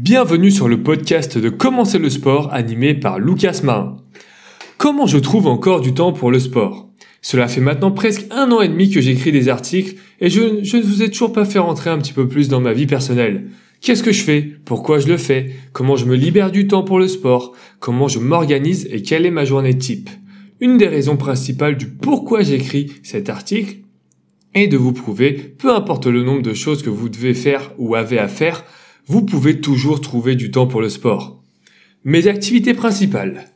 Bienvenue 0.00 0.52
sur 0.52 0.68
le 0.68 0.80
podcast 0.80 1.38
de 1.38 1.48
Commencer 1.48 1.98
le 1.98 2.08
sport 2.08 2.54
animé 2.54 2.94
par 2.94 3.18
Lucas 3.18 3.62
Marin. 3.64 3.96
Comment 4.76 5.08
je 5.08 5.18
trouve 5.18 5.48
encore 5.48 5.80
du 5.80 5.92
temps 5.92 6.12
pour 6.12 6.30
le 6.30 6.38
sport? 6.38 6.88
Cela 7.20 7.48
fait 7.48 7.60
maintenant 7.60 7.90
presque 7.90 8.24
un 8.30 8.52
an 8.52 8.60
et 8.60 8.68
demi 8.68 8.90
que 8.90 9.00
j'écris 9.00 9.32
des 9.32 9.48
articles 9.48 9.96
et 10.20 10.30
je, 10.30 10.40
ne 10.40 10.82
vous 10.82 11.02
ai 11.02 11.10
toujours 11.10 11.32
pas 11.32 11.44
fait 11.44 11.58
rentrer 11.58 11.90
un 11.90 11.98
petit 11.98 12.12
peu 12.12 12.28
plus 12.28 12.46
dans 12.46 12.60
ma 12.60 12.74
vie 12.74 12.86
personnelle. 12.86 13.48
Qu'est-ce 13.80 14.04
que 14.04 14.12
je 14.12 14.22
fais? 14.22 14.52
Pourquoi 14.64 15.00
je 15.00 15.08
le 15.08 15.16
fais? 15.16 15.50
Comment 15.72 15.96
je 15.96 16.06
me 16.06 16.14
libère 16.14 16.52
du 16.52 16.68
temps 16.68 16.84
pour 16.84 17.00
le 17.00 17.08
sport? 17.08 17.56
Comment 17.80 18.06
je 18.06 18.20
m'organise 18.20 18.86
et 18.92 19.02
quelle 19.02 19.26
est 19.26 19.32
ma 19.32 19.44
journée 19.44 19.76
type? 19.76 20.10
Une 20.60 20.78
des 20.78 20.86
raisons 20.86 21.16
principales 21.16 21.76
du 21.76 21.88
pourquoi 21.88 22.42
j'écris 22.42 22.92
cet 23.02 23.28
article 23.28 23.78
est 24.54 24.68
de 24.68 24.76
vous 24.76 24.92
prouver, 24.92 25.32
peu 25.32 25.74
importe 25.74 26.06
le 26.06 26.22
nombre 26.22 26.42
de 26.42 26.54
choses 26.54 26.84
que 26.84 26.88
vous 26.88 27.08
devez 27.08 27.34
faire 27.34 27.72
ou 27.78 27.96
avez 27.96 28.20
à 28.20 28.28
faire, 28.28 28.64
vous 29.08 29.22
pouvez 29.22 29.60
toujours 29.60 30.02
trouver 30.02 30.36
du 30.36 30.50
temps 30.50 30.66
pour 30.66 30.82
le 30.82 30.90
sport. 30.90 31.42
Mes 32.04 32.26
activités 32.26 32.74
principales. 32.74 33.46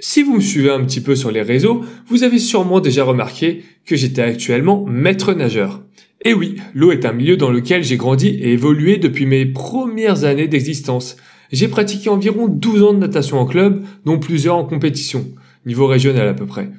Si 0.00 0.22
vous 0.22 0.36
me 0.36 0.40
suivez 0.40 0.70
un 0.70 0.82
petit 0.84 1.02
peu 1.02 1.14
sur 1.14 1.30
les 1.30 1.42
réseaux, 1.42 1.84
vous 2.08 2.24
avez 2.24 2.38
sûrement 2.38 2.80
déjà 2.80 3.04
remarqué 3.04 3.62
que 3.84 3.94
j'étais 3.94 4.22
actuellement 4.22 4.84
maître 4.86 5.34
nageur. 5.34 5.82
Et 6.24 6.32
oui, 6.32 6.56
l'eau 6.74 6.92
est 6.92 7.04
un 7.04 7.12
milieu 7.12 7.36
dans 7.36 7.50
lequel 7.50 7.84
j'ai 7.84 7.98
grandi 7.98 8.28
et 8.28 8.52
évolué 8.52 8.96
depuis 8.96 9.26
mes 9.26 9.44
premières 9.44 10.24
années 10.24 10.48
d'existence. 10.48 11.16
J'ai 11.52 11.68
pratiqué 11.68 12.08
environ 12.08 12.48
12 12.48 12.82
ans 12.82 12.94
de 12.94 12.98
natation 12.98 13.38
en 13.38 13.44
club, 13.44 13.84
dont 14.06 14.18
plusieurs 14.18 14.56
en 14.56 14.64
compétition, 14.64 15.26
niveau 15.66 15.86
régional 15.86 16.26
à 16.26 16.34
peu 16.34 16.46
près. 16.46 16.70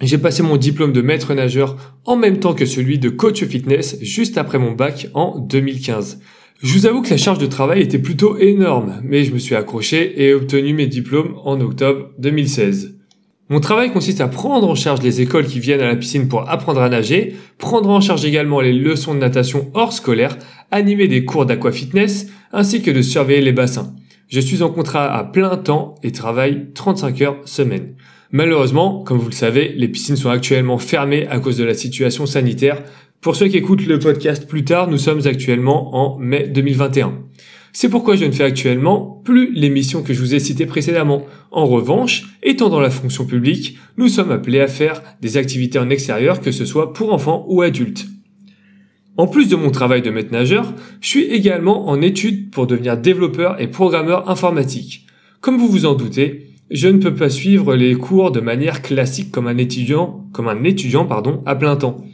J'ai 0.00 0.18
passé 0.18 0.42
mon 0.42 0.56
diplôme 0.56 0.92
de 0.92 1.02
maître 1.02 1.34
nageur 1.34 1.76
en 2.06 2.16
même 2.16 2.40
temps 2.40 2.54
que 2.54 2.66
celui 2.66 2.98
de 2.98 3.10
coach 3.10 3.44
fitness 3.44 3.98
juste 4.00 4.38
après 4.38 4.58
mon 4.58 4.72
bac 4.72 5.08
en 5.12 5.38
2015. 5.38 6.18
Je 6.62 6.74
vous 6.74 6.86
avoue 6.86 7.02
que 7.02 7.10
la 7.10 7.16
charge 7.16 7.38
de 7.38 7.46
travail 7.46 7.82
était 7.82 7.98
plutôt 7.98 8.38
énorme, 8.38 9.00
mais 9.02 9.24
je 9.24 9.32
me 9.32 9.40
suis 9.40 9.56
accroché 9.56 10.22
et 10.22 10.28
ai 10.28 10.34
obtenu 10.34 10.74
mes 10.74 10.86
diplômes 10.86 11.34
en 11.42 11.60
octobre 11.60 12.10
2016. 12.18 13.00
Mon 13.48 13.58
travail 13.58 13.90
consiste 13.92 14.20
à 14.20 14.28
prendre 14.28 14.68
en 14.68 14.76
charge 14.76 15.02
les 15.02 15.20
écoles 15.20 15.46
qui 15.46 15.58
viennent 15.58 15.80
à 15.80 15.88
la 15.88 15.96
piscine 15.96 16.28
pour 16.28 16.48
apprendre 16.48 16.80
à 16.80 16.88
nager, 16.88 17.34
prendre 17.58 17.90
en 17.90 18.00
charge 18.00 18.24
également 18.24 18.60
les 18.60 18.72
leçons 18.72 19.12
de 19.12 19.18
natation 19.18 19.72
hors 19.74 19.92
scolaire, 19.92 20.38
animer 20.70 21.08
des 21.08 21.24
cours 21.24 21.46
d'aquafitness, 21.46 22.28
ainsi 22.52 22.80
que 22.80 22.92
de 22.92 23.02
surveiller 23.02 23.42
les 23.42 23.50
bassins. 23.50 23.96
Je 24.28 24.38
suis 24.38 24.62
en 24.62 24.70
contrat 24.70 25.12
à 25.12 25.24
plein 25.24 25.56
temps 25.56 25.96
et 26.04 26.12
travaille 26.12 26.68
35 26.74 27.22
heures 27.22 27.40
semaine. 27.44 27.96
Malheureusement, 28.30 29.02
comme 29.02 29.18
vous 29.18 29.28
le 29.28 29.34
savez, 29.34 29.74
les 29.76 29.88
piscines 29.88 30.16
sont 30.16 30.30
actuellement 30.30 30.78
fermées 30.78 31.26
à 31.26 31.40
cause 31.40 31.58
de 31.58 31.64
la 31.64 31.74
situation 31.74 32.24
sanitaire, 32.24 32.84
pour 33.22 33.36
ceux 33.36 33.46
qui 33.46 33.56
écoutent 33.56 33.86
le 33.86 34.00
podcast 34.00 34.48
plus 34.48 34.64
tard, 34.64 34.90
nous 34.90 34.98
sommes 34.98 35.28
actuellement 35.28 35.94
en 35.94 36.18
mai 36.18 36.48
2021. 36.48 37.20
C'est 37.72 37.88
pourquoi 37.88 38.16
je 38.16 38.24
ne 38.24 38.32
fais 38.32 38.42
actuellement 38.42 39.22
plus 39.24 39.54
les 39.54 39.70
missions 39.70 40.02
que 40.02 40.12
je 40.12 40.18
vous 40.18 40.34
ai 40.34 40.40
citées 40.40 40.66
précédemment. 40.66 41.24
En 41.52 41.64
revanche, 41.66 42.24
étant 42.42 42.68
dans 42.68 42.80
la 42.80 42.90
fonction 42.90 43.24
publique, 43.24 43.78
nous 43.96 44.08
sommes 44.08 44.32
appelés 44.32 44.58
à 44.58 44.66
faire 44.66 45.00
des 45.20 45.36
activités 45.36 45.78
en 45.78 45.88
extérieur, 45.88 46.40
que 46.40 46.50
ce 46.50 46.64
soit 46.64 46.92
pour 46.92 47.12
enfants 47.12 47.46
ou 47.48 47.62
adultes. 47.62 48.08
En 49.16 49.28
plus 49.28 49.48
de 49.48 49.54
mon 49.54 49.70
travail 49.70 50.02
de 50.02 50.10
maître 50.10 50.32
nageur, 50.32 50.74
je 51.00 51.08
suis 51.08 51.24
également 51.24 51.88
en 51.88 52.02
études 52.02 52.50
pour 52.50 52.66
devenir 52.66 52.96
développeur 52.96 53.60
et 53.60 53.68
programmeur 53.68 54.28
informatique. 54.30 55.06
Comme 55.40 55.58
vous 55.58 55.68
vous 55.68 55.86
en 55.86 55.94
doutez, 55.94 56.48
je 56.72 56.88
ne 56.88 56.98
peux 56.98 57.14
pas 57.14 57.30
suivre 57.30 57.76
les 57.76 57.94
cours 57.94 58.32
de 58.32 58.40
manière 58.40 58.82
classique 58.82 59.30
comme 59.30 59.46
un 59.46 59.58
étudiant, 59.58 60.26
comme 60.32 60.48
un 60.48 60.64
étudiant, 60.64 61.04
pardon, 61.04 61.40
à 61.46 61.54
plein 61.54 61.76
temps. 61.76 62.04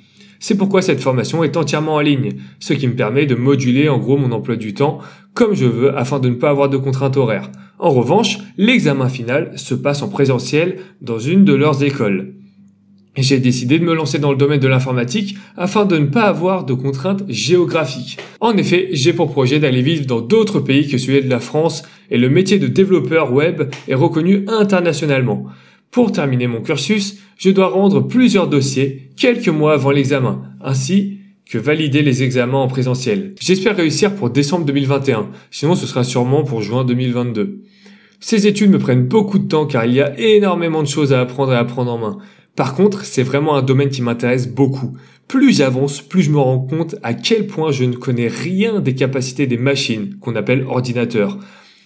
C'est 0.40 0.56
pourquoi 0.56 0.82
cette 0.82 1.00
formation 1.00 1.42
est 1.42 1.56
entièrement 1.56 1.94
en 1.94 2.00
ligne, 2.00 2.34
ce 2.60 2.72
qui 2.72 2.86
me 2.86 2.94
permet 2.94 3.26
de 3.26 3.34
moduler 3.34 3.88
en 3.88 3.98
gros 3.98 4.16
mon 4.16 4.32
emploi 4.32 4.56
du 4.56 4.74
temps 4.74 5.00
comme 5.34 5.54
je 5.54 5.66
veux 5.66 5.96
afin 5.96 6.18
de 6.18 6.28
ne 6.28 6.34
pas 6.34 6.50
avoir 6.50 6.68
de 6.68 6.76
contraintes 6.76 7.16
horaires. 7.16 7.50
En 7.78 7.90
revanche, 7.90 8.38
l'examen 8.56 9.08
final 9.08 9.52
se 9.56 9.74
passe 9.74 10.02
en 10.02 10.08
présentiel 10.08 10.78
dans 11.00 11.20
une 11.20 11.44
de 11.44 11.54
leurs 11.54 11.84
écoles. 11.84 12.34
J'ai 13.16 13.38
décidé 13.38 13.78
de 13.78 13.84
me 13.84 13.94
lancer 13.94 14.18
dans 14.18 14.32
le 14.32 14.36
domaine 14.36 14.60
de 14.60 14.68
l'informatique 14.68 15.36
afin 15.56 15.84
de 15.84 15.96
ne 15.96 16.06
pas 16.06 16.22
avoir 16.22 16.64
de 16.64 16.74
contraintes 16.74 17.22
géographiques. 17.28 18.18
En 18.40 18.56
effet, 18.56 18.88
j'ai 18.92 19.12
pour 19.12 19.30
projet 19.30 19.58
d'aller 19.58 19.82
vivre 19.82 20.06
dans 20.06 20.20
d'autres 20.20 20.60
pays 20.60 20.88
que 20.88 20.98
celui 20.98 21.22
de 21.22 21.30
la 21.30 21.40
France 21.40 21.82
et 22.10 22.18
le 22.18 22.28
métier 22.28 22.58
de 22.58 22.66
développeur 22.66 23.32
web 23.32 23.62
est 23.86 23.94
reconnu 23.94 24.44
internationalement. 24.48 25.46
Pour 25.90 26.12
terminer 26.12 26.46
mon 26.46 26.60
cursus, 26.60 27.18
je 27.38 27.50
dois 27.50 27.68
rendre 27.68 28.00
plusieurs 28.00 28.48
dossiers 28.48 29.10
quelques 29.16 29.48
mois 29.48 29.72
avant 29.72 29.90
l'examen, 29.90 30.42
ainsi 30.60 31.18
que 31.46 31.56
valider 31.56 32.02
les 32.02 32.22
examens 32.22 32.58
en 32.58 32.68
présentiel. 32.68 33.34
J'espère 33.40 33.76
réussir 33.76 34.14
pour 34.14 34.28
décembre 34.28 34.66
2021, 34.66 35.30
sinon 35.50 35.74
ce 35.74 35.86
sera 35.86 36.04
sûrement 36.04 36.44
pour 36.44 36.60
juin 36.60 36.84
2022. 36.84 37.62
Ces 38.20 38.46
études 38.46 38.70
me 38.70 38.78
prennent 38.78 39.06
beaucoup 39.06 39.38
de 39.38 39.48
temps 39.48 39.64
car 39.64 39.86
il 39.86 39.94
y 39.94 40.02
a 40.02 40.18
énormément 40.18 40.82
de 40.82 40.88
choses 40.88 41.12
à 41.12 41.20
apprendre 41.20 41.52
et 41.52 41.56
à 41.56 41.64
prendre 41.64 41.92
en 41.92 41.98
main. 41.98 42.18
Par 42.54 42.74
contre, 42.74 43.04
c'est 43.04 43.22
vraiment 43.22 43.56
un 43.56 43.62
domaine 43.62 43.88
qui 43.88 44.02
m'intéresse 44.02 44.48
beaucoup. 44.48 44.96
Plus 45.26 45.56
j'avance, 45.56 46.02
plus 46.02 46.22
je 46.22 46.30
me 46.30 46.38
rends 46.38 46.58
compte 46.58 46.96
à 47.02 47.14
quel 47.14 47.46
point 47.46 47.70
je 47.70 47.84
ne 47.84 47.94
connais 47.94 48.28
rien 48.28 48.80
des 48.80 48.94
capacités 48.94 49.46
des 49.46 49.56
machines 49.56 50.16
qu'on 50.20 50.36
appelle 50.36 50.64
ordinateurs, 50.64 51.38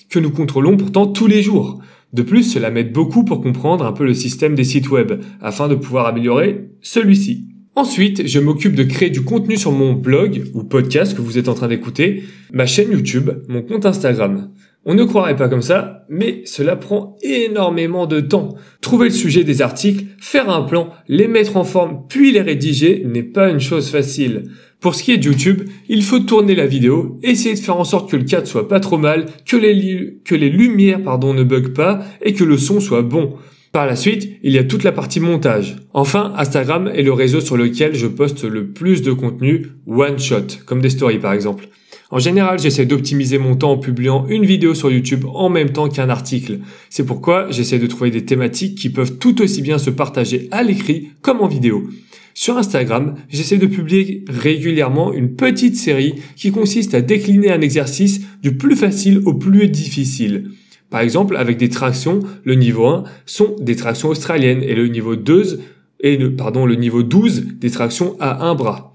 que 0.09 0.19
nous 0.19 0.31
contrôlons 0.31 0.77
pourtant 0.77 1.07
tous 1.07 1.27
les 1.27 1.43
jours. 1.43 1.81
De 2.13 2.23
plus, 2.23 2.43
cela 2.43 2.71
m'aide 2.71 2.93
beaucoup 2.93 3.25
pour 3.25 3.41
comprendre 3.41 3.87
un 3.87 3.93
peu 3.93 4.05
le 4.05 4.15
système 4.15 4.55
des 4.55 4.65
sites 4.65 4.91
web, 4.91 5.21
afin 5.41 5.69
de 5.69 5.75
pouvoir 5.75 6.07
améliorer 6.07 6.69
celui-ci. 6.81 7.49
Ensuite, 7.75 8.27
je 8.27 8.39
m'occupe 8.39 8.75
de 8.75 8.83
créer 8.83 9.09
du 9.09 9.23
contenu 9.23 9.57
sur 9.57 9.73
mon 9.73 9.95
blog 9.95 10.45
ou 10.53 10.63
podcast 10.63 11.17
que 11.17 11.23
vous 11.23 11.39
êtes 11.39 11.49
en 11.49 11.55
train 11.55 11.69
d'écouter, 11.69 12.25
ma 12.53 12.67
chaîne 12.67 12.93
YouTube, 12.93 13.31
mon 13.49 13.63
compte 13.63 13.87
Instagram. 13.87 14.51
On 14.85 14.95
ne 14.95 15.05
croirait 15.05 15.37
pas 15.37 15.49
comme 15.49 15.63
ça, 15.63 16.05
mais 16.09 16.43
cela 16.45 16.75
prend 16.75 17.17
énormément 17.23 18.07
de 18.07 18.21
temps. 18.21 18.57
Trouver 18.81 19.09
le 19.09 19.15
sujet 19.15 19.45
des 19.45 19.63
articles, 19.63 20.07
faire 20.19 20.51
un 20.51 20.63
plan, 20.63 20.91
les 21.07 21.29
mettre 21.29 21.57
en 21.57 21.63
forme, 21.63 22.03
puis 22.09 22.33
les 22.33 22.41
rédiger 22.41 23.05
n'est 23.07 23.23
pas 23.23 23.49
une 23.49 23.61
chose 23.61 23.91
facile. 23.91 24.45
Pour 24.81 24.97
ce 24.97 25.05
qui 25.05 25.13
est 25.13 25.19
de 25.19 25.27
YouTube, 25.27 25.69
il 25.89 26.03
faut 26.03 26.19
tourner 26.19 26.57
la 26.57 26.67
vidéo, 26.67 27.21
essayer 27.23 27.55
de 27.55 27.61
faire 27.61 27.77
en 27.77 27.85
sorte 27.85 28.11
que 28.11 28.17
le 28.17 28.25
cadre 28.25 28.49
soit 28.49 28.67
pas 28.67 28.81
trop 28.81 28.99
mal, 28.99 29.27
que 29.47 29.57
les, 29.57 30.51
lumières 30.51 31.01
pardon, 31.01 31.33
ne 31.33 31.45
bug 31.45 31.69
pas 31.69 32.01
et 32.21 32.35
que 32.35 32.43
le 32.43 32.59
son 32.59 32.81
soit 32.81 33.03
bon. 33.03 33.35
Par 33.71 33.87
la 33.87 33.95
suite, 33.95 34.29
il 34.43 34.53
y 34.53 34.59
a 34.59 34.65
toute 34.65 34.83
la 34.83 34.91
partie 34.91 35.21
montage. 35.21 35.77
Enfin, 35.95 36.33
Instagram 36.37 36.91
est 36.93 37.05
le 37.05 37.13
réseau 37.13 37.41
sur 37.41 37.57
lequel 37.57 37.95
je 37.95 38.09
poste 38.09 38.43
le 38.43 38.67
plus 38.67 39.03
de 39.03 39.13
contenu 39.13 39.69
one 39.87 40.19
shot, 40.19 40.59
comme 40.67 40.81
des 40.81 40.91
stories 40.91 41.21
par 41.21 41.33
exemple. 41.33 41.69
En 42.13 42.19
général, 42.19 42.59
j'essaie 42.59 42.85
d'optimiser 42.85 43.39
mon 43.39 43.57
temps 43.57 43.73
en 43.73 43.79
publiant 43.79 44.27
une 44.29 44.45
vidéo 44.45 44.75
sur 44.75 44.91
YouTube 44.91 45.25
en 45.33 45.49
même 45.49 45.71
temps 45.71 45.89
qu'un 45.89 46.11
article. 46.11 46.59
C'est 46.91 47.07
pourquoi 47.07 47.51
j'essaie 47.51 47.79
de 47.79 47.87
trouver 47.87 48.11
des 48.11 48.27
thématiques 48.27 48.77
qui 48.77 48.91
peuvent 48.91 49.17
tout 49.17 49.41
aussi 49.41 49.63
bien 49.63 49.79
se 49.79 49.89
partager 49.89 50.47
à 50.51 50.63
l'écrit 50.63 51.09
comme 51.23 51.41
en 51.41 51.49
vidéo. 51.49 51.89
Sur 52.35 52.59
Instagram, 52.59 53.15
j'essaie 53.31 53.57
de 53.57 53.67
publier 53.67 54.27
régulièrement 54.29 55.15
une 55.15 55.37
petite 55.37 55.77
série 55.77 56.17
qui 56.37 56.53
consiste 56.53 56.93
à 56.93 57.01
décliner 57.01 57.51
un 57.51 57.63
exercice 57.63 58.21
du 58.43 58.59
plus 58.59 58.77
facile 58.77 59.23
au 59.25 59.33
plus 59.33 59.69
difficile. 59.69 60.51
Par 60.91 61.01
exemple, 61.01 61.39
avec 61.39 61.57
des 61.57 61.71
tractions, 61.71 62.21
le 62.45 62.57
niveau 62.57 62.89
1 62.89 63.05
sont 63.25 63.57
des 63.59 63.75
tractions 63.75 64.11
australiennes 64.11 64.63
et 64.63 64.75
le 64.75 64.89
niveau 64.89 65.17
2 65.17 65.61
et 66.01 66.19
le, 66.19 66.37
pardon, 66.37 66.67
le 66.67 66.75
niveau 66.75 67.03
12 67.03 67.55
des 67.59 67.71
tractions 67.71 68.17
à 68.21 68.45
un 68.45 68.55
bras. 68.55 68.95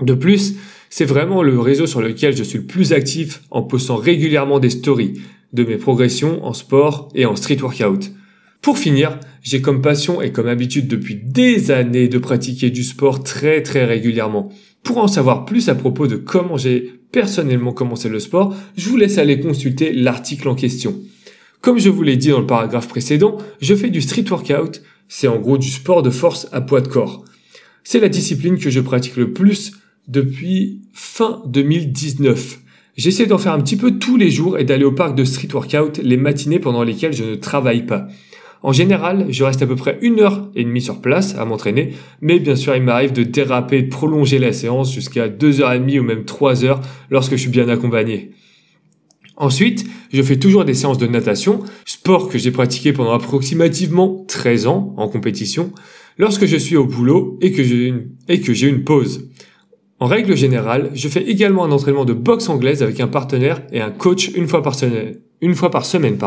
De 0.00 0.14
plus, 0.14 0.54
c'est 0.90 1.04
vraiment 1.04 1.42
le 1.42 1.58
réseau 1.58 1.86
sur 1.86 2.00
lequel 2.00 2.36
je 2.36 2.42
suis 2.42 2.58
le 2.58 2.64
plus 2.64 2.92
actif 2.92 3.42
en 3.50 3.62
postant 3.62 3.96
régulièrement 3.96 4.58
des 4.58 4.70
stories 4.70 5.20
de 5.52 5.64
mes 5.64 5.76
progressions 5.76 6.44
en 6.44 6.52
sport 6.52 7.08
et 7.14 7.26
en 7.26 7.36
street 7.36 7.60
workout. 7.60 8.10
Pour 8.60 8.78
finir, 8.78 9.18
j'ai 9.42 9.60
comme 9.60 9.82
passion 9.82 10.20
et 10.20 10.32
comme 10.32 10.48
habitude 10.48 10.88
depuis 10.88 11.14
des 11.14 11.70
années 11.70 12.08
de 12.08 12.18
pratiquer 12.18 12.70
du 12.70 12.82
sport 12.82 13.22
très 13.22 13.62
très 13.62 13.84
régulièrement. 13.84 14.50
Pour 14.82 14.98
en 14.98 15.08
savoir 15.08 15.44
plus 15.44 15.68
à 15.68 15.74
propos 15.74 16.06
de 16.06 16.16
comment 16.16 16.56
j'ai 16.56 16.92
personnellement 17.12 17.72
commencé 17.72 18.08
le 18.08 18.20
sport, 18.20 18.54
je 18.76 18.88
vous 18.88 18.96
laisse 18.96 19.18
aller 19.18 19.40
consulter 19.40 19.92
l'article 19.92 20.48
en 20.48 20.54
question. 20.54 20.98
Comme 21.60 21.78
je 21.78 21.88
vous 21.88 22.02
l'ai 22.02 22.16
dit 22.16 22.28
dans 22.28 22.40
le 22.40 22.46
paragraphe 22.46 22.88
précédent, 22.88 23.38
je 23.60 23.74
fais 23.74 23.90
du 23.90 24.00
street 24.00 24.24
workout, 24.30 24.82
c'est 25.08 25.28
en 25.28 25.38
gros 25.38 25.58
du 25.58 25.70
sport 25.70 26.02
de 26.02 26.10
force 26.10 26.48
à 26.52 26.60
poids 26.60 26.80
de 26.80 26.88
corps. 26.88 27.24
C'est 27.84 28.00
la 28.00 28.08
discipline 28.08 28.58
que 28.58 28.70
je 28.70 28.80
pratique 28.80 29.16
le 29.16 29.32
plus 29.32 29.72
depuis 30.08 30.80
fin 30.92 31.42
2019. 31.46 32.60
J'essaie 32.96 33.26
d'en 33.26 33.38
faire 33.38 33.52
un 33.52 33.60
petit 33.60 33.76
peu 33.76 33.98
tous 33.98 34.16
les 34.16 34.30
jours 34.30 34.58
et 34.58 34.64
d'aller 34.64 34.84
au 34.84 34.92
parc 34.92 35.14
de 35.14 35.24
street 35.24 35.52
workout 35.52 35.98
les 35.98 36.16
matinées 36.16 36.58
pendant 36.58 36.82
lesquelles 36.82 37.12
je 37.12 37.24
ne 37.24 37.34
travaille 37.36 37.86
pas. 37.86 38.08
En 38.62 38.72
général, 38.72 39.26
je 39.28 39.44
reste 39.44 39.62
à 39.62 39.66
peu 39.66 39.76
près 39.76 39.98
une 40.02 40.18
heure 40.18 40.50
et 40.56 40.64
demie 40.64 40.80
sur 40.80 41.00
place 41.00 41.36
à 41.36 41.44
m'entraîner, 41.44 41.92
mais 42.20 42.40
bien 42.40 42.56
sûr, 42.56 42.74
il 42.74 42.82
m'arrive 42.82 43.12
de 43.12 43.22
déraper 43.22 43.82
de 43.82 43.88
prolonger 43.88 44.40
la 44.40 44.52
séance 44.52 44.92
jusqu'à 44.92 45.28
deux 45.28 45.60
heures 45.60 45.72
et 45.72 45.78
demie 45.78 46.00
ou 46.00 46.02
même 46.02 46.24
trois 46.24 46.64
heures 46.64 46.80
lorsque 47.08 47.32
je 47.32 47.42
suis 47.42 47.50
bien 47.50 47.68
accompagné. 47.68 48.32
Ensuite, 49.36 49.86
je 50.12 50.20
fais 50.20 50.36
toujours 50.36 50.64
des 50.64 50.74
séances 50.74 50.98
de 50.98 51.06
natation, 51.06 51.60
sport 51.84 52.28
que 52.28 52.38
j'ai 52.38 52.50
pratiqué 52.50 52.92
pendant 52.92 53.12
approximativement 53.12 54.24
13 54.26 54.66
ans 54.66 54.94
en 54.96 55.06
compétition, 55.06 55.72
lorsque 56.18 56.46
je 56.46 56.56
suis 56.56 56.76
au 56.76 56.84
boulot 56.84 57.38
et 57.40 57.52
que 57.52 57.62
j'ai 57.62 57.86
une, 57.86 58.08
et 58.28 58.40
que 58.40 58.52
j'ai 58.52 58.66
une 58.66 58.82
pause. 58.82 59.28
En 60.00 60.06
règle 60.06 60.36
générale, 60.36 60.90
je 60.94 61.08
fais 61.08 61.22
également 61.22 61.64
un 61.64 61.72
entraînement 61.72 62.04
de 62.04 62.12
boxe 62.12 62.48
anglaise 62.48 62.82
avec 62.82 63.00
un 63.00 63.08
partenaire 63.08 63.62
et 63.72 63.80
un 63.80 63.90
coach 63.90 64.30
une 64.34 64.46
fois 64.46 64.62
par 64.62 64.76
semaine. 64.76 66.18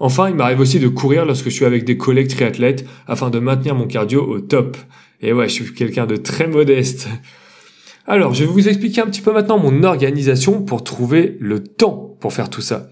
Enfin, 0.00 0.28
il 0.28 0.34
m'arrive 0.34 0.60
aussi 0.60 0.80
de 0.80 0.88
courir 0.88 1.24
lorsque 1.24 1.46
je 1.46 1.54
suis 1.54 1.64
avec 1.64 1.84
des 1.84 1.96
collègues 1.96 2.28
triathlètes 2.28 2.84
afin 3.06 3.30
de 3.30 3.38
maintenir 3.38 3.74
mon 3.74 3.86
cardio 3.86 4.22
au 4.22 4.40
top. 4.40 4.76
Et 5.22 5.32
ouais, 5.32 5.48
je 5.48 5.54
suis 5.54 5.74
quelqu'un 5.74 6.04
de 6.04 6.16
très 6.16 6.46
modeste. 6.46 7.08
Alors, 8.06 8.34
je 8.34 8.44
vais 8.44 8.50
vous 8.50 8.68
expliquer 8.68 9.00
un 9.00 9.06
petit 9.06 9.22
peu 9.22 9.32
maintenant 9.32 9.58
mon 9.58 9.82
organisation 9.82 10.62
pour 10.62 10.84
trouver 10.84 11.38
le 11.40 11.62
temps 11.62 12.16
pour 12.20 12.34
faire 12.34 12.50
tout 12.50 12.60
ça. 12.60 12.90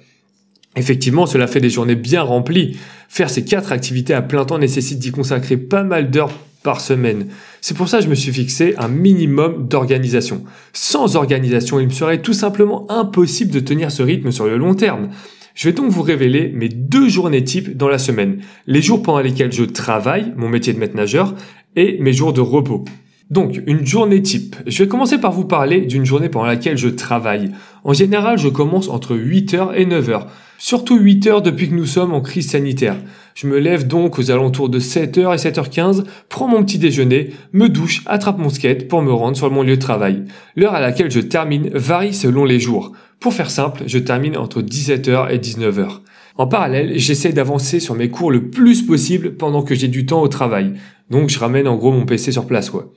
Effectivement, 0.75 1.27
cela 1.27 1.47
fait 1.47 1.61
des 1.61 1.69
journées 1.69 1.97
bien 1.97 2.23
remplies. 2.23 2.79
Faire 3.11 3.29
ces 3.29 3.45
quatre 3.45 3.73
activités 3.73 4.15
à 4.15 4.23
plein 4.23 4.47
temps 4.47 4.59
nécessite 4.59 4.99
d'y 4.99 5.11
consacrer 5.11 5.59
pas 5.59 5.83
mal 5.83 6.11
d'heures 6.11 6.33
par 6.63 6.81
semaine. 6.81 7.29
C'est 7.65 7.77
pour 7.77 7.89
ça 7.89 7.99
que 7.99 8.05
je 8.05 8.11
me 8.11 8.17
suis 8.17 8.33
fixé 8.33 8.75
un 8.77 8.89
minimum 8.89 9.69
d'organisation. 9.69 10.43
Sans 10.73 11.15
organisation, 11.15 11.79
il 11.79 11.87
me 11.87 11.93
serait 11.93 12.21
tout 12.21 12.33
simplement 12.33 12.91
impossible 12.91 13.53
de 13.53 13.61
tenir 13.61 13.93
ce 13.93 14.03
rythme 14.03 14.33
sur 14.33 14.47
le 14.47 14.57
long 14.57 14.75
terme. 14.75 15.11
Je 15.55 15.69
vais 15.69 15.73
donc 15.73 15.89
vous 15.89 16.03
révéler 16.03 16.51
mes 16.53 16.69
deux 16.69 17.09
journées 17.09 17.45
types 17.45 17.77
dans 17.77 17.87
la 17.87 17.99
semaine. 17.99 18.41
Les 18.67 18.83
jours 18.83 19.01
pendant 19.01 19.21
lesquels 19.21 19.53
je 19.53 19.63
travaille, 19.63 20.33
mon 20.37 20.49
métier 20.49 20.73
de 20.73 20.81
maître 20.81 20.97
nageur, 20.97 21.37
et 21.77 21.99
mes 22.01 22.13
jours 22.13 22.33
de 22.33 22.41
repos. 22.41 22.85
Donc, 23.33 23.63
une 23.67 23.87
journée 23.87 24.21
type. 24.21 24.57
Je 24.67 24.83
vais 24.83 24.89
commencer 24.91 25.17
par 25.17 25.33
vous 25.33 25.47
parler 25.47 25.81
d'une 25.81 26.05
journée 26.05 26.29
pendant 26.29 26.45
laquelle 26.45 26.77
je 26.77 26.89
travaille. 26.89 27.51
En 27.83 27.95
général, 27.95 28.37
je 28.37 28.49
commence 28.49 28.91
entre 28.91 29.17
8h 29.17 29.73
et 29.75 29.87
9h. 29.87 30.27
Surtout 30.59 31.01
8h 31.01 31.41
depuis 31.41 31.71
que 31.71 31.75
nous 31.75 31.87
sommes 31.87 32.13
en 32.13 32.21
crise 32.21 32.51
sanitaire. 32.51 32.99
Je 33.35 33.47
me 33.47 33.59
lève 33.59 33.87
donc 33.87 34.19
aux 34.19 34.31
alentours 34.31 34.69
de 34.69 34.79
7h 34.79 35.33
et 35.33 35.51
7h15, 35.51 36.05
prends 36.29 36.47
mon 36.47 36.63
petit 36.63 36.77
déjeuner, 36.77 37.31
me 37.55 37.71
douche, 37.71 38.03
attrape 38.05 38.37
mon 38.37 38.51
skate 38.51 38.87
pour 38.87 39.01
me 39.01 39.15
rendre 39.15 39.39
sur 39.39 39.51
mon 39.51 39.63
lieu 39.63 39.77
de 39.77 39.81
travail. 39.81 40.25
L'heure 40.55 40.75
à 40.75 40.81
laquelle 40.81 41.11
je 41.11 41.21
termine 41.21 41.71
varie 41.71 42.13
selon 42.13 42.45
les 42.45 42.61
jours. 42.61 42.93
Pour 43.19 43.33
faire 43.33 43.51
simple, 43.51 43.85
je 43.87 43.97
termine 43.97 44.37
entre 44.37 44.61
17h 44.61 45.33
et 45.33 45.39
19h. 45.39 46.01
En 46.37 46.47
parallèle, 46.47 46.99
j'essaie 46.99 47.33
d'avancer 47.33 47.81
sur 47.81 47.95
mes 47.95 48.11
cours 48.11 48.31
le 48.31 48.51
plus 48.51 48.83
possible 48.83 49.37
pendant 49.37 49.63
que 49.63 49.75
j'ai 49.75 49.89
du 49.89 50.05
temps 50.05 50.21
au 50.21 50.29
travail. 50.29 50.75
Donc 51.09 51.31
je 51.31 51.39
ramène 51.39 51.67
en 51.67 51.77
gros 51.77 51.93
mon 51.93 52.05
PC 52.05 52.31
sur 52.31 52.47
place 52.47 52.69
quoi. 52.69 52.93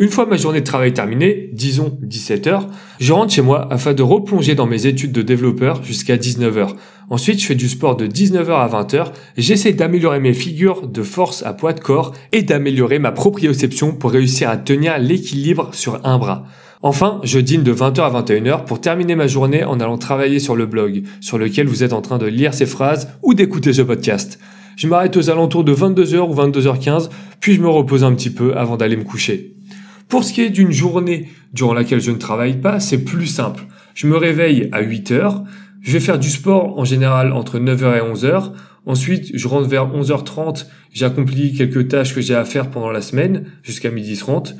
Une 0.00 0.10
fois 0.10 0.26
ma 0.26 0.36
journée 0.36 0.60
de 0.60 0.64
travail 0.64 0.92
terminée, 0.92 1.50
disons 1.52 1.98
17h, 2.06 2.68
je 3.00 3.12
rentre 3.12 3.32
chez 3.32 3.42
moi 3.42 3.66
afin 3.72 3.94
de 3.94 4.02
replonger 4.04 4.54
dans 4.54 4.66
mes 4.66 4.86
études 4.86 5.10
de 5.10 5.22
développeur 5.22 5.82
jusqu'à 5.82 6.16
19h. 6.16 6.68
Ensuite, 7.10 7.40
je 7.40 7.46
fais 7.46 7.56
du 7.56 7.68
sport 7.68 7.96
de 7.96 8.06
19h 8.06 8.50
à 8.50 8.68
20h, 8.68 9.06
j'essaie 9.36 9.72
d'améliorer 9.72 10.20
mes 10.20 10.34
figures 10.34 10.86
de 10.86 11.02
force 11.02 11.42
à 11.42 11.52
poids 11.52 11.72
de 11.72 11.80
corps 11.80 12.12
et 12.30 12.42
d'améliorer 12.42 13.00
ma 13.00 13.10
proprioception 13.10 13.92
pour 13.92 14.12
réussir 14.12 14.48
à 14.48 14.56
tenir 14.56 14.98
l'équilibre 14.98 15.70
sur 15.72 16.00
un 16.06 16.16
bras. 16.18 16.44
Enfin, 16.80 17.20
je 17.24 17.40
dîne 17.40 17.64
de 17.64 17.74
20h 17.74 18.00
à 18.02 18.22
21h 18.22 18.66
pour 18.66 18.80
terminer 18.80 19.16
ma 19.16 19.26
journée 19.26 19.64
en 19.64 19.80
allant 19.80 19.98
travailler 19.98 20.38
sur 20.38 20.54
le 20.54 20.66
blog, 20.66 21.02
sur 21.20 21.38
lequel 21.38 21.66
vous 21.66 21.82
êtes 21.82 21.92
en 21.92 22.02
train 22.02 22.18
de 22.18 22.26
lire 22.26 22.54
ces 22.54 22.66
phrases 22.66 23.08
ou 23.24 23.34
d'écouter 23.34 23.72
ce 23.72 23.82
podcast. 23.82 24.38
Je 24.76 24.86
m'arrête 24.86 25.16
aux 25.16 25.28
alentours 25.28 25.64
de 25.64 25.74
22h 25.74 26.18
ou 26.20 26.34
22h15, 26.36 27.08
puis 27.40 27.54
je 27.54 27.60
me 27.60 27.68
repose 27.68 28.04
un 28.04 28.14
petit 28.14 28.30
peu 28.30 28.56
avant 28.56 28.76
d'aller 28.76 28.96
me 28.96 29.02
coucher. 29.02 29.57
Pour 30.08 30.24
ce 30.24 30.32
qui 30.32 30.40
est 30.40 30.50
d'une 30.50 30.72
journée 30.72 31.28
durant 31.52 31.74
laquelle 31.74 32.00
je 32.00 32.10
ne 32.10 32.16
travaille 32.16 32.60
pas, 32.60 32.80
c'est 32.80 33.04
plus 33.04 33.26
simple. 33.26 33.66
Je 33.94 34.06
me 34.06 34.16
réveille 34.16 34.68
à 34.72 34.80
8 34.80 35.10
heures. 35.12 35.44
Je 35.82 35.92
vais 35.92 36.00
faire 36.00 36.18
du 36.18 36.30
sport 36.30 36.78
en 36.78 36.84
général 36.84 37.32
entre 37.32 37.58
9h 37.58 37.96
et 37.96 38.14
11h. 38.14 38.52
Ensuite, 38.86 39.30
je 39.34 39.48
rentre 39.48 39.68
vers 39.68 39.86
11h30. 39.86 40.66
J'accomplis 40.92 41.52
quelques 41.52 41.88
tâches 41.88 42.14
que 42.14 42.22
j'ai 42.22 42.34
à 42.34 42.46
faire 42.46 42.70
pendant 42.70 42.90
la 42.90 43.02
semaine 43.02 43.44
jusqu'à 43.62 43.90
12h30. 43.90 44.54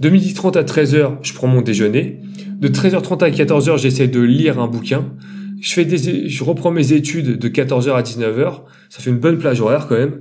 De 0.00 0.10
12h30 0.10 0.58
à 0.58 0.62
13h, 0.64 1.18
je 1.22 1.32
prends 1.32 1.46
mon 1.46 1.62
déjeuner. 1.62 2.20
De 2.58 2.68
13h30 2.68 3.22
à 3.22 3.30
14h, 3.30 3.78
j'essaie 3.78 4.08
de 4.08 4.20
lire 4.20 4.58
un 4.58 4.66
bouquin. 4.66 5.06
Je 5.60 5.72
fais 5.72 5.84
des, 5.84 6.28
je 6.28 6.44
reprends 6.44 6.72
mes 6.72 6.92
études 6.92 7.38
de 7.38 7.48
14h 7.48 7.92
à 7.92 8.02
19h. 8.02 8.62
Ça 8.90 9.00
fait 9.00 9.10
une 9.10 9.18
bonne 9.18 9.38
plage 9.38 9.60
horaire 9.60 9.86
quand 9.88 9.96
même. 9.96 10.20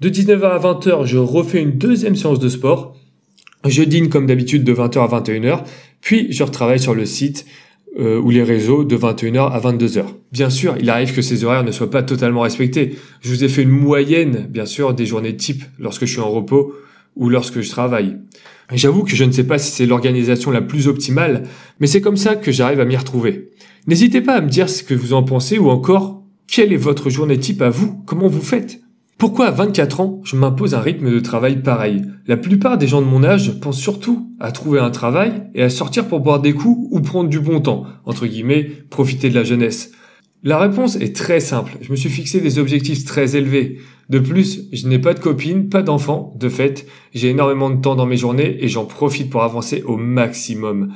De 0.00 0.08
19h 0.08 0.42
à 0.42 0.58
20h, 0.58 1.06
je 1.06 1.18
refais 1.18 1.60
une 1.60 1.78
deuxième 1.78 2.16
séance 2.16 2.40
de 2.40 2.48
sport. 2.48 2.97
Je 3.64 3.82
dîne 3.82 4.08
comme 4.08 4.26
d'habitude 4.26 4.64
de 4.64 4.72
20h 4.72 4.98
à 4.98 5.20
21h, 5.20 5.64
puis 6.00 6.32
je 6.32 6.42
retravaille 6.42 6.78
sur 6.78 6.94
le 6.94 7.06
site 7.06 7.44
euh, 7.98 8.20
ou 8.20 8.30
les 8.30 8.42
réseaux 8.42 8.84
de 8.84 8.96
21h 8.96 9.50
à 9.50 9.60
22h. 9.60 10.04
Bien 10.30 10.50
sûr, 10.50 10.76
il 10.78 10.88
arrive 10.90 11.14
que 11.14 11.22
ces 11.22 11.44
horaires 11.44 11.64
ne 11.64 11.72
soient 11.72 11.90
pas 11.90 12.02
totalement 12.02 12.42
respectés. 12.42 12.96
Je 13.20 13.30
vous 13.30 13.44
ai 13.44 13.48
fait 13.48 13.62
une 13.62 13.70
moyenne, 13.70 14.46
bien 14.48 14.66
sûr, 14.66 14.94
des 14.94 15.06
journées 15.06 15.36
type 15.36 15.64
lorsque 15.78 16.04
je 16.04 16.12
suis 16.12 16.20
en 16.20 16.30
repos 16.30 16.74
ou 17.16 17.28
lorsque 17.28 17.60
je 17.60 17.70
travaille. 17.70 18.16
J'avoue 18.72 19.02
que 19.02 19.16
je 19.16 19.24
ne 19.24 19.32
sais 19.32 19.44
pas 19.44 19.58
si 19.58 19.72
c'est 19.72 19.86
l'organisation 19.86 20.50
la 20.50 20.60
plus 20.60 20.86
optimale, 20.86 21.44
mais 21.80 21.86
c'est 21.86 22.02
comme 22.02 22.18
ça 22.18 22.36
que 22.36 22.52
j'arrive 22.52 22.80
à 22.80 22.84
m'y 22.84 22.96
retrouver. 22.96 23.50
N'hésitez 23.86 24.20
pas 24.20 24.34
à 24.34 24.40
me 24.42 24.48
dire 24.48 24.68
ce 24.68 24.82
que 24.82 24.94
vous 24.94 25.14
en 25.14 25.22
pensez 25.22 25.58
ou 25.58 25.70
encore 25.70 26.22
quelle 26.46 26.72
est 26.72 26.76
votre 26.76 27.10
journée 27.10 27.38
type 27.38 27.62
à 27.62 27.70
vous, 27.70 28.02
comment 28.06 28.28
vous 28.28 28.42
faites? 28.42 28.80
Pourquoi 29.18 29.46
à 29.46 29.50
24 29.50 30.00
ans, 30.00 30.20
je 30.22 30.36
m'impose 30.36 30.76
un 30.76 30.80
rythme 30.80 31.10
de 31.10 31.18
travail 31.18 31.60
pareil? 31.60 32.02
La 32.28 32.36
plupart 32.36 32.78
des 32.78 32.86
gens 32.86 33.02
de 33.02 33.06
mon 33.06 33.24
âge 33.24 33.58
pensent 33.58 33.80
surtout 33.80 34.30
à 34.38 34.52
trouver 34.52 34.78
un 34.78 34.92
travail 34.92 35.42
et 35.56 35.62
à 35.64 35.70
sortir 35.70 36.06
pour 36.06 36.20
boire 36.20 36.40
des 36.40 36.52
coups 36.52 36.86
ou 36.92 37.00
prendre 37.00 37.28
du 37.28 37.40
bon 37.40 37.60
temps, 37.60 37.84
entre 38.04 38.28
guillemets, 38.28 38.70
profiter 38.90 39.28
de 39.28 39.34
la 39.34 39.42
jeunesse. 39.42 39.90
La 40.44 40.56
réponse 40.56 40.94
est 40.94 41.16
très 41.16 41.40
simple. 41.40 41.78
Je 41.80 41.90
me 41.90 41.96
suis 41.96 42.10
fixé 42.10 42.40
des 42.40 42.60
objectifs 42.60 43.04
très 43.04 43.34
élevés. 43.34 43.80
De 44.08 44.20
plus, 44.20 44.68
je 44.72 44.86
n'ai 44.86 45.00
pas 45.00 45.14
de 45.14 45.18
copine, 45.18 45.68
pas 45.68 45.82
d'enfant. 45.82 46.32
De 46.38 46.48
fait, 46.48 46.86
j'ai 47.12 47.30
énormément 47.30 47.70
de 47.70 47.80
temps 47.80 47.96
dans 47.96 48.06
mes 48.06 48.16
journées 48.16 48.62
et 48.62 48.68
j'en 48.68 48.84
profite 48.84 49.30
pour 49.30 49.42
avancer 49.42 49.82
au 49.82 49.96
maximum. 49.96 50.94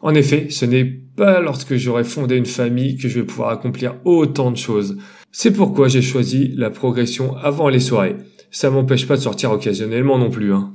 En 0.00 0.14
effet, 0.14 0.46
ce 0.50 0.64
n'est 0.64 0.84
pas 0.84 1.40
lorsque 1.40 1.76
j'aurai 1.76 2.04
fondé 2.04 2.36
une 2.36 2.46
famille 2.46 2.96
que 2.96 3.08
je 3.08 3.20
vais 3.20 3.26
pouvoir 3.26 3.50
accomplir 3.50 3.96
autant 4.04 4.50
de 4.50 4.56
choses. 4.56 4.96
C'est 5.32 5.52
pourquoi 5.52 5.88
j'ai 5.88 6.02
choisi 6.02 6.52
la 6.56 6.70
progression 6.70 7.36
avant 7.36 7.68
les 7.68 7.80
soirées. 7.80 8.16
Ça 8.50 8.70
m'empêche 8.70 9.06
pas 9.06 9.16
de 9.16 9.22
sortir 9.22 9.50
occasionnellement 9.50 10.18
non 10.18 10.30
plus. 10.30 10.52
Hein. 10.52 10.72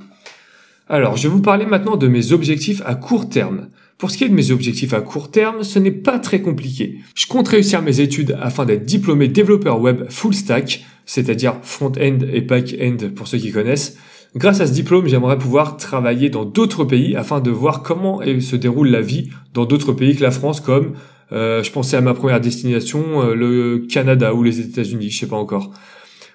Alors, 0.88 1.16
je 1.16 1.24
vais 1.24 1.34
vous 1.34 1.40
parler 1.40 1.64
maintenant 1.64 1.96
de 1.96 2.08
mes 2.08 2.32
objectifs 2.32 2.82
à 2.84 2.94
court 2.94 3.28
terme. 3.28 3.68
Pour 3.96 4.10
ce 4.10 4.18
qui 4.18 4.24
est 4.24 4.28
de 4.28 4.34
mes 4.34 4.50
objectifs 4.50 4.92
à 4.92 5.00
court 5.00 5.30
terme, 5.30 5.62
ce 5.62 5.78
n'est 5.78 5.90
pas 5.90 6.18
très 6.18 6.42
compliqué. 6.42 6.98
Je 7.14 7.26
compte 7.26 7.48
réussir 7.48 7.80
mes 7.80 8.00
études 8.00 8.36
afin 8.40 8.66
d'être 8.66 8.84
diplômé 8.84 9.28
développeur 9.28 9.80
web 9.80 10.10
full 10.10 10.34
stack, 10.34 10.84
c'est-à-dire 11.06 11.56
front-end 11.62 12.18
et 12.30 12.42
back-end 12.42 12.96
pour 13.14 13.28
ceux 13.28 13.38
qui 13.38 13.50
connaissent. 13.50 13.96
Grâce 14.36 14.60
à 14.60 14.66
ce 14.66 14.72
diplôme, 14.72 15.06
j'aimerais 15.06 15.38
pouvoir 15.38 15.76
travailler 15.76 16.28
dans 16.28 16.44
d'autres 16.44 16.84
pays 16.84 17.14
afin 17.14 17.40
de 17.40 17.50
voir 17.50 17.82
comment 17.82 18.20
se 18.40 18.56
déroule 18.56 18.88
la 18.88 19.00
vie 19.00 19.30
dans 19.52 19.64
d'autres 19.64 19.92
pays 19.92 20.16
que 20.16 20.22
la 20.22 20.32
France 20.32 20.60
comme 20.60 20.94
euh, 21.32 21.62
je 21.62 21.70
pensais 21.70 21.96
à 21.96 22.00
ma 22.00 22.14
première 22.14 22.40
destination, 22.40 23.22
euh, 23.22 23.34
le 23.34 23.86
Canada 23.88 24.34
ou 24.34 24.42
les 24.42 24.60
États-Unis, 24.60 25.10
je 25.10 25.20
sais 25.20 25.26
pas 25.26 25.36
encore. 25.36 25.70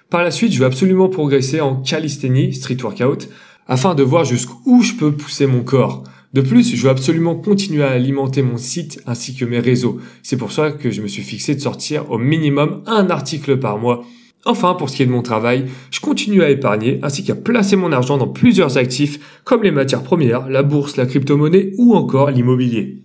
Par 0.08 0.22
la 0.22 0.30
suite, 0.30 0.52
je 0.52 0.58
vais 0.58 0.64
absolument 0.64 1.08
progresser 1.08 1.60
en 1.60 1.76
calisthénie, 1.76 2.54
street 2.54 2.78
workout, 2.82 3.28
afin 3.68 3.94
de 3.94 4.02
voir 4.02 4.24
jusqu'où 4.24 4.82
je 4.82 4.94
peux 4.94 5.12
pousser 5.12 5.46
mon 5.46 5.62
corps. 5.62 6.02
De 6.32 6.40
plus, 6.40 6.74
je 6.74 6.82
veux 6.82 6.90
absolument 6.90 7.34
continuer 7.34 7.82
à 7.82 7.90
alimenter 7.90 8.42
mon 8.42 8.56
site 8.56 9.00
ainsi 9.06 9.34
que 9.34 9.44
mes 9.44 9.60
réseaux. 9.60 10.00
C'est 10.22 10.36
pour 10.36 10.52
ça 10.52 10.70
que 10.70 10.90
je 10.90 11.02
me 11.02 11.08
suis 11.08 11.22
fixé 11.22 11.54
de 11.54 11.60
sortir 11.60 12.10
au 12.10 12.18
minimum 12.18 12.82
un 12.86 13.10
article 13.10 13.58
par 13.58 13.78
mois. 13.78 14.04
Enfin, 14.46 14.74
pour 14.74 14.88
ce 14.88 14.96
qui 14.96 15.02
est 15.02 15.06
de 15.06 15.10
mon 15.10 15.22
travail, 15.22 15.66
je 15.90 16.00
continue 16.00 16.42
à 16.42 16.50
épargner 16.50 16.98
ainsi 17.02 17.24
qu'à 17.24 17.34
placer 17.34 17.76
mon 17.76 17.92
argent 17.92 18.16
dans 18.16 18.28
plusieurs 18.28 18.78
actifs 18.78 19.42
comme 19.44 19.62
les 19.62 19.70
matières 19.70 20.02
premières, 20.02 20.48
la 20.48 20.62
bourse, 20.62 20.96
la 20.96 21.06
crypto-monnaie 21.06 21.72
ou 21.76 21.94
encore 21.94 22.30
l'immobilier 22.30 23.00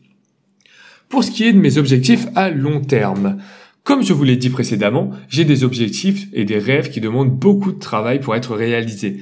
pour 1.09 1.23
ce 1.23 1.31
qui 1.31 1.43
est 1.43 1.53
de 1.53 1.59
mes 1.59 1.77
objectifs 1.77 2.27
à 2.35 2.49
long 2.49 2.81
terme. 2.81 3.37
Comme 3.83 4.03
je 4.03 4.13
vous 4.13 4.23
l'ai 4.23 4.37
dit 4.37 4.49
précédemment, 4.49 5.11
j'ai 5.29 5.45
des 5.45 5.63
objectifs 5.63 6.27
et 6.33 6.45
des 6.45 6.57
rêves 6.57 6.89
qui 6.89 7.01
demandent 7.01 7.31
beaucoup 7.31 7.71
de 7.71 7.79
travail 7.79 8.19
pour 8.19 8.35
être 8.35 8.55
réalisés. 8.55 9.21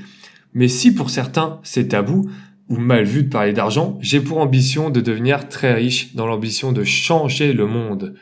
Mais 0.53 0.67
si 0.67 0.93
pour 0.93 1.10
certains 1.10 1.60
c'est 1.63 1.89
tabou 1.89 2.29
ou 2.70 2.77
mal 2.77 3.03
vu 3.03 3.24
de 3.24 3.29
parler 3.29 3.53
d'argent, 3.53 3.98
j'ai 4.01 4.22
pour 4.22 4.38
ambition 4.38 4.89
de 4.89 5.01
devenir 5.01 5.50
très 5.50 5.74
riche 5.74 6.15
dans 6.15 6.25
l'ambition 6.25 6.72
de 6.72 6.84
changer 6.84 7.51
le 7.51 7.67
monde. 7.67 8.15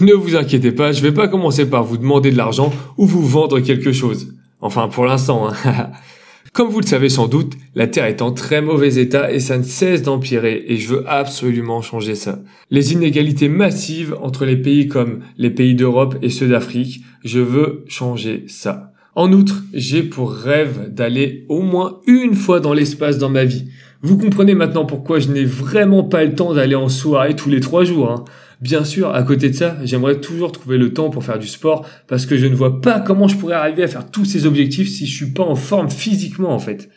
Ne 0.00 0.12
vous 0.12 0.36
inquiétez 0.36 0.72
pas, 0.72 0.92
je 0.92 1.00
vais 1.00 1.12
pas 1.12 1.26
commencer 1.26 1.70
par 1.70 1.82
vous 1.82 1.96
demander 1.96 2.30
de 2.30 2.36
l'argent 2.36 2.70
ou 2.98 3.06
vous 3.06 3.26
vendre 3.26 3.60
quelque 3.60 3.92
chose. 3.92 4.34
Enfin, 4.60 4.88
pour 4.88 5.06
l'instant. 5.06 5.48
Hein. 5.48 5.54
Comme 6.52 6.68
vous 6.68 6.80
le 6.80 6.86
savez 6.86 7.10
sans 7.10 7.28
doute, 7.28 7.52
la 7.74 7.86
Terre 7.86 8.06
est 8.06 8.22
en 8.22 8.32
très 8.32 8.62
mauvais 8.62 8.96
état 8.96 9.30
et 9.30 9.40
ça 9.40 9.58
ne 9.58 9.62
cesse 9.62 10.02
d'empirer 10.02 10.64
et 10.68 10.78
je 10.78 10.88
veux 10.88 11.04
absolument 11.06 11.82
changer 11.82 12.14
ça. 12.14 12.38
Les 12.70 12.94
inégalités 12.94 13.50
massives 13.50 14.16
entre 14.22 14.46
les 14.46 14.56
pays 14.56 14.88
comme 14.88 15.20
les 15.36 15.50
pays 15.50 15.74
d'Europe 15.74 16.16
et 16.22 16.30
ceux 16.30 16.48
d'Afrique, 16.48 17.02
je 17.24 17.40
veux 17.40 17.84
changer 17.88 18.44
ça. 18.48 18.92
En 19.14 19.32
outre, 19.32 19.64
j'ai 19.74 20.02
pour 20.02 20.32
rêve 20.32 20.94
d'aller 20.94 21.44
au 21.50 21.60
moins 21.60 22.00
une 22.06 22.34
fois 22.34 22.60
dans 22.60 22.72
l'espace 22.72 23.18
dans 23.18 23.30
ma 23.30 23.44
vie. 23.44 23.66
Vous 24.00 24.16
comprenez 24.16 24.54
maintenant 24.54 24.86
pourquoi 24.86 25.18
je 25.18 25.28
n'ai 25.28 25.44
vraiment 25.44 26.04
pas 26.04 26.24
le 26.24 26.34
temps 26.34 26.54
d'aller 26.54 26.74
en 26.74 26.88
soirée 26.88 27.36
tous 27.36 27.50
les 27.50 27.60
trois 27.60 27.84
jours. 27.84 28.10
Hein. 28.10 28.24
Bien 28.60 28.84
sûr, 28.84 29.14
à 29.14 29.22
côté 29.22 29.50
de 29.50 29.54
ça, 29.54 29.76
j'aimerais 29.84 30.18
toujours 30.20 30.50
trouver 30.50 30.78
le 30.78 30.94
temps 30.94 31.10
pour 31.10 31.22
faire 31.22 31.38
du 31.38 31.46
sport 31.46 31.86
parce 32.06 32.24
que 32.24 32.38
je 32.38 32.46
ne 32.46 32.54
vois 32.54 32.80
pas 32.80 33.00
comment 33.00 33.28
je 33.28 33.36
pourrais 33.36 33.54
arriver 33.54 33.82
à 33.82 33.88
faire 33.88 34.10
tous 34.10 34.24
ces 34.24 34.46
objectifs 34.46 34.88
si 34.88 35.06
je 35.06 35.14
suis 35.14 35.32
pas 35.32 35.42
en 35.42 35.56
forme 35.56 35.90
physiquement 35.90 36.52
en 36.52 36.58
fait. 36.58 36.88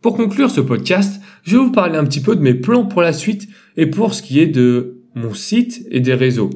Pour 0.00 0.16
conclure 0.16 0.50
ce 0.50 0.60
podcast, 0.60 1.20
je 1.42 1.56
vais 1.56 1.64
vous 1.64 1.72
parler 1.72 1.98
un 1.98 2.04
petit 2.04 2.20
peu 2.20 2.36
de 2.36 2.40
mes 2.40 2.54
plans 2.54 2.84
pour 2.84 3.02
la 3.02 3.12
suite 3.12 3.48
et 3.76 3.86
pour 3.86 4.14
ce 4.14 4.22
qui 4.22 4.38
est 4.38 4.46
de 4.46 5.00
mon 5.16 5.34
site 5.34 5.86
et 5.90 6.00
des 6.00 6.14
réseaux. 6.14 6.50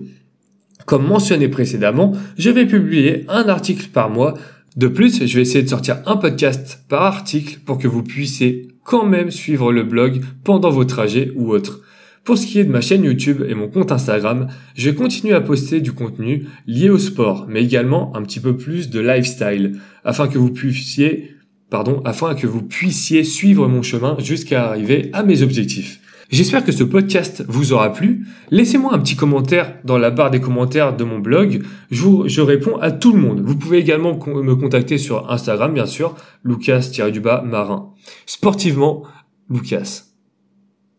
Comme 0.84 1.06
mentionné 1.06 1.48
précédemment, 1.48 2.12
je 2.38 2.50
vais 2.50 2.66
publier 2.66 3.24
un 3.28 3.48
article 3.48 3.88
par 3.88 4.08
mois. 4.08 4.34
De 4.76 4.86
plus, 4.86 5.26
je 5.26 5.34
vais 5.36 5.42
essayer 5.42 5.64
de 5.64 5.68
sortir 5.68 5.98
un 6.06 6.16
podcast 6.16 6.84
par 6.88 7.02
article 7.02 7.58
pour 7.64 7.78
que 7.78 7.88
vous 7.88 8.04
puissiez 8.04 8.68
quand 8.84 9.04
même 9.04 9.32
suivre 9.32 9.72
le 9.72 9.82
blog 9.82 10.22
pendant 10.44 10.70
vos 10.70 10.84
trajets 10.84 11.32
ou 11.34 11.50
autres. 11.50 11.80
Pour 12.26 12.36
ce 12.36 12.44
qui 12.44 12.58
est 12.58 12.64
de 12.64 12.72
ma 12.72 12.80
chaîne 12.80 13.04
YouTube 13.04 13.44
et 13.48 13.54
mon 13.54 13.68
compte 13.68 13.92
Instagram, 13.92 14.48
je 14.74 14.90
vais 14.90 14.96
continuer 14.96 15.32
à 15.32 15.40
poster 15.40 15.80
du 15.80 15.92
contenu 15.92 16.48
lié 16.66 16.90
au 16.90 16.98
sport, 16.98 17.46
mais 17.48 17.62
également 17.62 18.14
un 18.16 18.22
petit 18.22 18.40
peu 18.40 18.56
plus 18.56 18.90
de 18.90 18.98
lifestyle, 18.98 19.78
afin 20.04 20.26
que 20.26 20.36
vous 20.36 20.50
puissiez, 20.50 21.36
pardon, 21.70 22.02
afin 22.04 22.34
que 22.34 22.48
vous 22.48 22.62
puissiez 22.62 23.22
suivre 23.22 23.68
mon 23.68 23.80
chemin 23.80 24.16
jusqu'à 24.18 24.66
arriver 24.66 25.08
à 25.12 25.22
mes 25.22 25.42
objectifs. 25.42 26.00
J'espère 26.28 26.64
que 26.64 26.72
ce 26.72 26.82
podcast 26.82 27.44
vous 27.46 27.72
aura 27.72 27.92
plu. 27.92 28.26
Laissez-moi 28.50 28.92
un 28.92 28.98
petit 28.98 29.14
commentaire 29.14 29.74
dans 29.84 29.96
la 29.96 30.10
barre 30.10 30.32
des 30.32 30.40
commentaires 30.40 30.96
de 30.96 31.04
mon 31.04 31.20
blog. 31.20 31.62
Je, 31.92 32.40
réponds 32.40 32.76
à 32.78 32.90
tout 32.90 33.12
le 33.12 33.20
monde. 33.20 33.40
Vous 33.44 33.54
pouvez 33.54 33.78
également 33.78 34.18
me 34.26 34.56
contacter 34.56 34.98
sur 34.98 35.30
Instagram, 35.30 35.72
bien 35.72 35.86
sûr, 35.86 36.16
lucas-marin. 36.42 37.92
Sportivement, 38.26 39.04
Lucas. 39.48 40.05